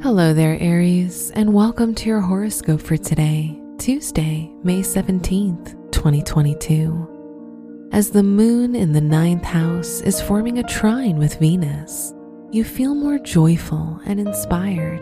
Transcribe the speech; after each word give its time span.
Hello 0.00 0.32
there, 0.32 0.56
Aries, 0.60 1.32
and 1.32 1.52
welcome 1.52 1.92
to 1.96 2.08
your 2.08 2.20
horoscope 2.20 2.80
for 2.80 2.96
today, 2.96 3.60
Tuesday, 3.78 4.48
May 4.62 4.78
17th, 4.78 5.90
2022. 5.90 7.88
As 7.90 8.08
the 8.08 8.22
moon 8.22 8.76
in 8.76 8.92
the 8.92 9.00
ninth 9.00 9.42
house 9.42 10.00
is 10.02 10.22
forming 10.22 10.60
a 10.60 10.68
trine 10.68 11.16
with 11.16 11.40
Venus, 11.40 12.14
you 12.52 12.62
feel 12.62 12.94
more 12.94 13.18
joyful 13.18 14.00
and 14.06 14.20
inspired. 14.20 15.00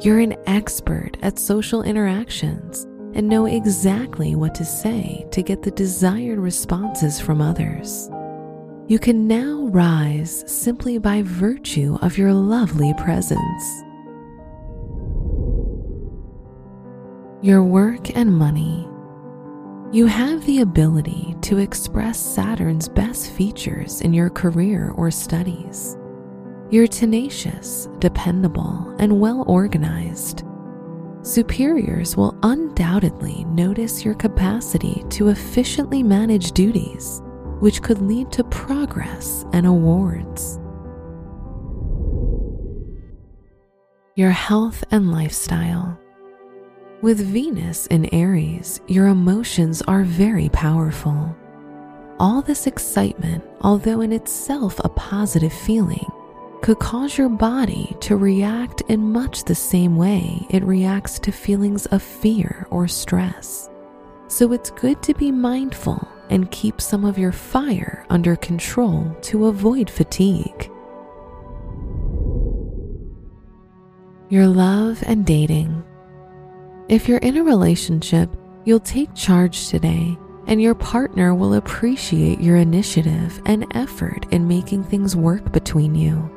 You're 0.00 0.18
an 0.18 0.34
expert 0.48 1.16
at 1.22 1.38
social 1.38 1.84
interactions 1.84 2.88
and 3.14 3.28
know 3.28 3.46
exactly 3.46 4.34
what 4.34 4.52
to 4.56 4.64
say 4.64 5.28
to 5.30 5.44
get 5.44 5.62
the 5.62 5.70
desired 5.70 6.40
responses 6.40 7.20
from 7.20 7.40
others. 7.40 8.10
You 8.88 8.98
can 8.98 9.28
now 9.28 9.68
rise 9.68 10.42
simply 10.48 10.98
by 10.98 11.22
virtue 11.22 11.98
of 12.02 12.18
your 12.18 12.32
lovely 12.32 12.92
presence. 12.94 13.84
Your 17.40 17.62
work 17.62 18.16
and 18.16 18.36
money. 18.36 18.88
You 19.92 20.06
have 20.06 20.44
the 20.44 20.60
ability 20.60 21.36
to 21.42 21.58
express 21.58 22.18
Saturn's 22.18 22.88
best 22.88 23.30
features 23.30 24.00
in 24.00 24.12
your 24.12 24.28
career 24.28 24.90
or 24.96 25.12
studies. 25.12 25.96
You're 26.68 26.88
tenacious, 26.88 27.88
dependable, 28.00 28.92
and 28.98 29.20
well 29.20 29.44
organized. 29.46 30.42
Superiors 31.22 32.16
will 32.16 32.36
undoubtedly 32.42 33.44
notice 33.44 34.04
your 34.04 34.14
capacity 34.14 35.04
to 35.10 35.28
efficiently 35.28 36.02
manage 36.02 36.52
duties, 36.52 37.22
which 37.60 37.82
could 37.82 38.02
lead 38.02 38.32
to 38.32 38.42
progress 38.44 39.44
and 39.52 39.64
awards. 39.64 40.58
Your 44.16 44.30
health 44.30 44.82
and 44.90 45.12
lifestyle. 45.12 45.98
With 47.00 47.20
Venus 47.20 47.86
in 47.86 48.12
Aries, 48.12 48.80
your 48.88 49.06
emotions 49.06 49.82
are 49.82 50.02
very 50.02 50.48
powerful. 50.48 51.36
All 52.18 52.42
this 52.42 52.66
excitement, 52.66 53.44
although 53.60 54.00
in 54.00 54.10
itself 54.10 54.80
a 54.82 54.88
positive 54.88 55.52
feeling, 55.52 56.04
could 56.60 56.80
cause 56.80 57.16
your 57.16 57.28
body 57.28 57.96
to 58.00 58.16
react 58.16 58.80
in 58.88 59.12
much 59.12 59.44
the 59.44 59.54
same 59.54 59.96
way 59.96 60.44
it 60.50 60.64
reacts 60.64 61.20
to 61.20 61.30
feelings 61.30 61.86
of 61.86 62.02
fear 62.02 62.66
or 62.68 62.88
stress. 62.88 63.70
So 64.26 64.52
it's 64.52 64.72
good 64.72 65.00
to 65.04 65.14
be 65.14 65.30
mindful 65.30 66.06
and 66.30 66.50
keep 66.50 66.80
some 66.80 67.04
of 67.04 67.16
your 67.16 67.30
fire 67.30 68.06
under 68.10 68.34
control 68.34 69.16
to 69.22 69.46
avoid 69.46 69.88
fatigue. 69.88 70.68
Your 74.30 74.48
love 74.48 75.04
and 75.06 75.24
dating. 75.24 75.84
If 76.88 77.06
you're 77.06 77.18
in 77.18 77.36
a 77.36 77.44
relationship, 77.44 78.30
you'll 78.64 78.80
take 78.80 79.14
charge 79.14 79.68
today, 79.68 80.16
and 80.46 80.62
your 80.62 80.74
partner 80.74 81.34
will 81.34 81.54
appreciate 81.54 82.40
your 82.40 82.56
initiative 82.56 83.42
and 83.44 83.66
effort 83.76 84.24
in 84.30 84.48
making 84.48 84.84
things 84.84 85.14
work 85.14 85.52
between 85.52 85.94
you. 85.94 86.34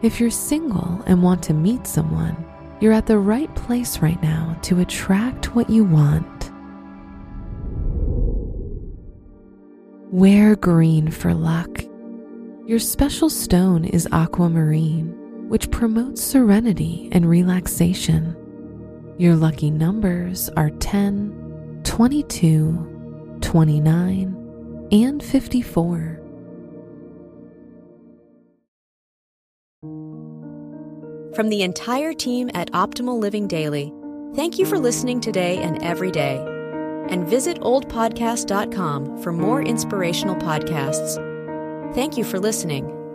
If 0.00 0.18
you're 0.18 0.30
single 0.30 1.02
and 1.06 1.22
want 1.22 1.42
to 1.44 1.52
meet 1.52 1.86
someone, 1.86 2.42
you're 2.80 2.94
at 2.94 3.04
the 3.04 3.18
right 3.18 3.54
place 3.54 3.98
right 3.98 4.20
now 4.22 4.58
to 4.62 4.80
attract 4.80 5.54
what 5.54 5.68
you 5.68 5.84
want. 5.84 6.50
Wear 10.10 10.56
green 10.56 11.10
for 11.10 11.34
luck. 11.34 11.84
Your 12.64 12.78
special 12.78 13.28
stone 13.28 13.84
is 13.84 14.08
aquamarine, 14.10 15.48
which 15.50 15.70
promotes 15.70 16.22
serenity 16.22 17.10
and 17.12 17.28
relaxation. 17.28 18.34
Your 19.18 19.34
lucky 19.34 19.70
numbers 19.70 20.50
are 20.58 20.68
10, 20.68 21.80
22, 21.84 23.38
29, 23.40 24.88
and 24.92 25.22
54. 25.22 26.20
From 31.34 31.48
the 31.48 31.62
entire 31.62 32.12
team 32.12 32.50
at 32.52 32.70
Optimal 32.72 33.18
Living 33.18 33.48
Daily, 33.48 33.90
thank 34.34 34.58
you 34.58 34.66
for 34.66 34.78
listening 34.78 35.20
today 35.20 35.58
and 35.58 35.82
every 35.82 36.10
day. 36.10 36.36
And 37.08 37.26
visit 37.26 37.58
oldpodcast.com 37.60 39.22
for 39.22 39.32
more 39.32 39.62
inspirational 39.62 40.36
podcasts. 40.36 41.14
Thank 41.94 42.18
you 42.18 42.24
for 42.24 42.38
listening. 42.38 43.05